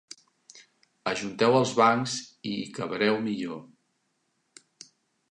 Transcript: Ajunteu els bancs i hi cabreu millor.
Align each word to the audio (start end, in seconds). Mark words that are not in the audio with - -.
Ajunteu 1.09 1.57
els 1.57 1.73
bancs 1.79 2.15
i 2.51 2.53
hi 2.61 2.71
cabreu 2.77 3.19
millor. 3.27 3.61